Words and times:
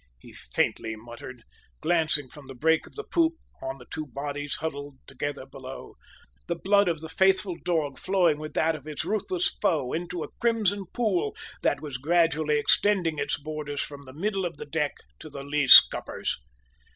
he 0.17 0.33
faintly 0.33 0.95
muttered, 0.95 1.43
glancing 1.79 2.27
from 2.27 2.47
the 2.47 2.55
break 2.55 2.87
of 2.87 2.95
the 2.95 3.03
poop 3.03 3.33
on 3.61 3.77
the 3.77 3.85
two 3.91 4.07
bodies 4.07 4.55
huddled 4.55 4.97
together 5.05 5.45
below, 5.45 5.93
the 6.47 6.55
blood 6.55 6.87
of 6.87 7.01
the 7.01 7.07
faithful 7.07 7.55
dog 7.63 7.99
flowing 7.99 8.39
with 8.39 8.55
that 8.55 8.75
of 8.75 8.85
his 8.85 9.05
ruthless 9.05 9.55
foe 9.61 9.93
into 9.93 10.23
a 10.23 10.31
crimson 10.39 10.85
pool 10.91 11.35
that 11.61 11.81
was 11.81 11.97
gradually 11.99 12.57
extending 12.57 13.19
its 13.19 13.37
borders 13.37 13.81
from 13.81 14.01
the 14.05 14.11
middle 14.13 14.43
of 14.43 14.57
the 14.57 14.65
deck 14.65 14.93
to 15.19 15.29
the 15.29 15.43
lee 15.43 15.67
scuppers. 15.67 16.39